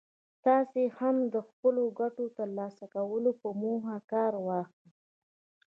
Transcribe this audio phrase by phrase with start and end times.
[0.45, 4.89] تاسې هم د خپلو ګټو ترلاسه کولو په موخه کار واخلئ.